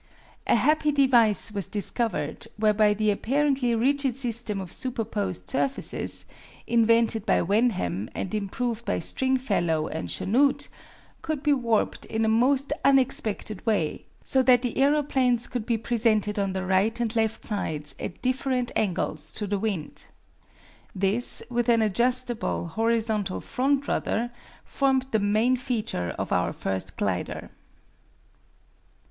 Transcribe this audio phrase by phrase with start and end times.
[0.47, 6.25] A happy device was discovered whereby the apparently rigid system of superposed surfaces,
[6.65, 10.69] invented by Wenham, and improved by Stringfellow and Chanute,
[11.21, 16.39] could be warped in a most unexpected way, so that the aeroplanes could be presented
[16.39, 20.05] on the right and left sides at different angles to the wind.
[20.95, 24.31] This, with an adjustable, horizontal front rudder,
[24.65, 27.51] formed the main feature of our first glider.